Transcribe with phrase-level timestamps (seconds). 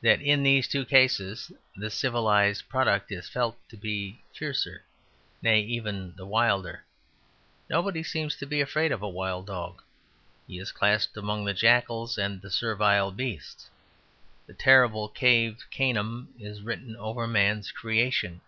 [0.00, 4.86] That in these two cases the civilized product is felt to be the fiercer,
[5.42, 6.86] nay, even the wilder.
[7.68, 9.82] Nobody seems to be afraid of a wild dog:
[10.46, 13.68] he is classed among the jackals and the servile beasts.
[14.46, 18.40] The terrible cave canem is written over man's creation.